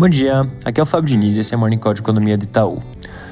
[0.00, 2.34] Bom dia, aqui é o Fábio Diniz e esse é o Morning Call de Economia
[2.34, 2.82] do Itaú.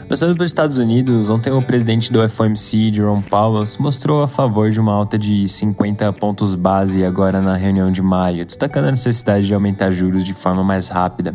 [0.06, 4.70] Passando pelos Estados Unidos, ontem o presidente do FOMC, Jerome Powell, se mostrou a favor
[4.70, 9.46] de uma alta de 50 pontos base agora na reunião de maio, destacando a necessidade
[9.46, 11.32] de aumentar juros de forma mais rápida.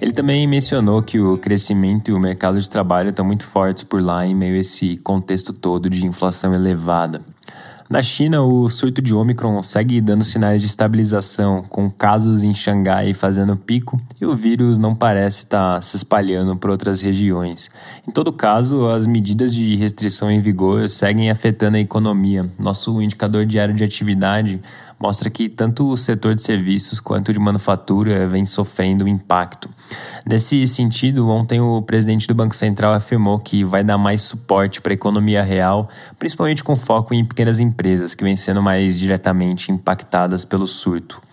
[0.00, 4.00] Ele também mencionou que o crescimento e o mercado de trabalho estão muito fortes por
[4.00, 7.20] lá em meio a esse contexto todo de inflação elevada.
[7.90, 13.14] Na China, o surto de Omicron segue dando sinais de estabilização, com casos em Xangai
[13.14, 17.70] fazendo pico e o vírus não parece estar se espalhando por outras regiões.
[18.06, 22.46] Em todo caso, as medidas de restrição em vigor seguem afetando a economia.
[22.58, 24.60] Nosso indicador diário de atividade
[24.98, 29.68] mostra que tanto o setor de serviços quanto de manufatura vem sofrendo impacto.
[30.26, 34.92] Nesse sentido, ontem o presidente do Banco Central afirmou que vai dar mais suporte para
[34.92, 35.88] a economia real,
[36.18, 41.27] principalmente com foco em pequenas empresas que vêm sendo mais diretamente impactadas pelo surto.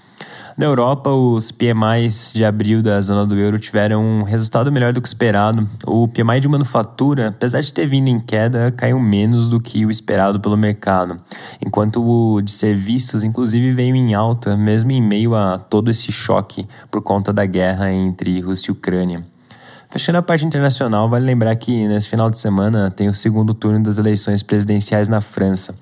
[0.58, 5.02] Na Europa, os PMIs de abril da zona do euro tiveram um resultado melhor do
[5.02, 5.68] que esperado.
[5.86, 9.92] O PMI de manufatura, apesar de ter vindo em queda, caiu menos do que o
[9.92, 11.20] esperado pelo mercado,
[11.62, 16.66] enquanto o de serviços, inclusive, veio em alta, mesmo em meio a todo esse choque
[16.90, 19.35] por conta da guerra entre Rússia e Ucrânia.
[19.96, 23.82] Fechando a parte internacional, vale lembrar que nesse final de semana tem o segundo turno
[23.82, 25.74] das eleições presidenciais na França.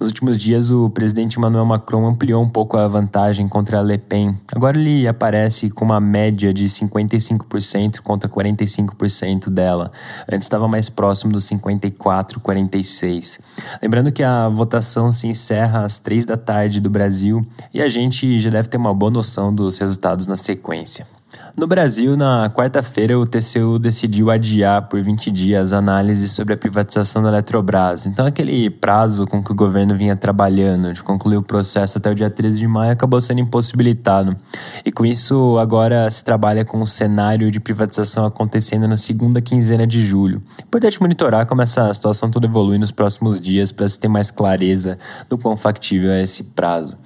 [0.00, 4.34] Nos últimos dias, o presidente Emmanuel Macron ampliou um pouco a vantagem contra Le Pen.
[4.56, 9.92] Agora ele aparece com uma média de 55% contra 45% dela.
[10.26, 13.38] Antes estava mais próximo dos 54, 46.
[13.82, 18.38] Lembrando que a votação se encerra às 3 da tarde do Brasil e a gente
[18.38, 21.17] já deve ter uma boa noção dos resultados na sequência.
[21.58, 26.56] No Brasil, na quarta-feira, o TCU decidiu adiar por 20 dias a análise sobre a
[26.56, 28.06] privatização da Eletrobras.
[28.06, 32.14] Então, aquele prazo com que o governo vinha trabalhando de concluir o processo até o
[32.14, 34.36] dia 13 de maio acabou sendo impossibilitado.
[34.84, 39.84] E com isso, agora se trabalha com o cenário de privatização acontecendo na segunda quinzena
[39.84, 40.40] de julho.
[40.62, 44.96] Importante monitorar como essa situação toda evolui nos próximos dias para se ter mais clareza
[45.28, 46.96] do quão factível é esse prazo.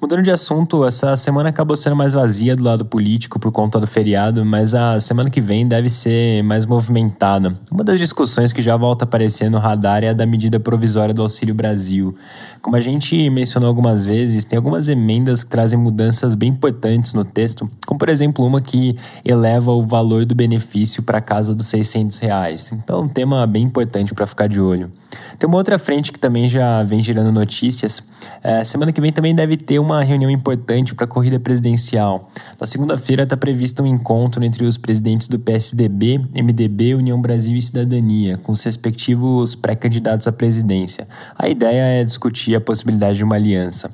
[0.00, 3.86] Mudando de assunto, essa semana acabou sendo mais vazia do lado político por conta do
[3.86, 7.54] feriado, mas a semana que vem deve ser mais movimentada.
[7.70, 11.14] Uma das discussões que já volta a aparecer no radar é a da medida provisória
[11.14, 12.14] do Auxílio Brasil.
[12.60, 17.24] Como a gente mencionou algumas vezes, tem algumas emendas que trazem mudanças bem importantes no
[17.24, 21.66] texto, como por exemplo uma que eleva o valor do benefício para a casa dos
[21.68, 22.72] 600 reais.
[22.72, 24.90] Então, um tema bem importante para ficar de olho.
[25.38, 28.02] Tem uma outra frente que também já vem gerando notícias.
[28.42, 32.30] É, semana que vem também deve ter uma reunião importante para a corrida presidencial.
[32.60, 37.62] Na segunda-feira está previsto um encontro entre os presidentes do PSDB, MDB, União Brasil e
[37.62, 41.06] Cidadania, com os respectivos pré-candidatos à presidência.
[41.38, 43.90] A ideia é discutir a possibilidade de uma aliança.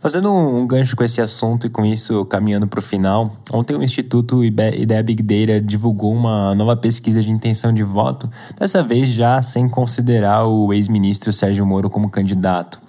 [0.00, 3.82] Fazendo um gancho com esse assunto e com isso caminhando para o final, ontem o
[3.82, 9.42] Instituto Ideia Big Data divulgou uma nova pesquisa de intenção de voto, dessa vez já
[9.42, 12.80] sem considerar o ex-ministro Sérgio Moro como candidato.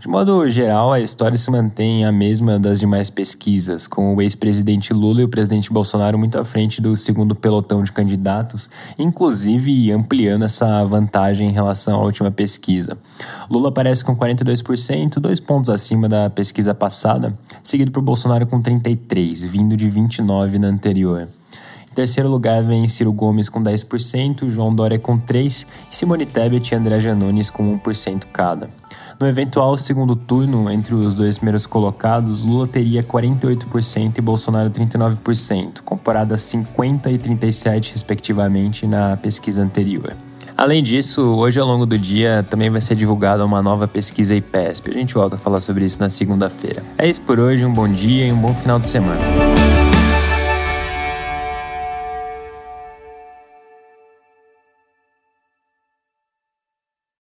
[0.00, 4.92] De modo geral, a história se mantém a mesma das demais pesquisas, com o ex-presidente
[4.92, 10.44] Lula e o presidente Bolsonaro muito à frente do segundo pelotão de candidatos, inclusive ampliando
[10.44, 12.98] essa vantagem em relação à última pesquisa.
[13.50, 19.48] Lula aparece com 42%, dois pontos acima da pesquisa passada, seguido por Bolsonaro com 33%,
[19.48, 21.28] vindo de 29% na anterior.
[21.90, 26.72] Em terceiro lugar vem Ciro Gomes com 10%, João Dória com 3% e Simone Tebet
[26.72, 28.68] e André Janones com 1% cada.
[29.24, 35.80] No eventual segundo turno, entre os dois primeiros colocados, Lula teria 48% e Bolsonaro 39%,
[35.82, 40.14] comparado a 50% e 37%, respectivamente, na pesquisa anterior.
[40.54, 44.90] Além disso, hoje ao longo do dia também vai ser divulgada uma nova pesquisa IPESP.
[44.90, 46.82] A gente volta a falar sobre isso na segunda-feira.
[46.98, 49.22] É isso por hoje, um bom dia e um bom final de semana.